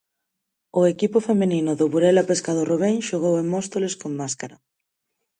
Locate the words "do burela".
1.79-2.27